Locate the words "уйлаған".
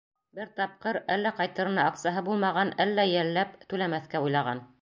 4.27-4.69